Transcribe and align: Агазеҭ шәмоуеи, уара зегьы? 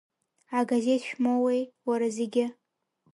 Агазеҭ 0.59 1.01
шәмоуеи, 1.07 1.61
уара 1.87 2.07
зегьы? 2.15 2.45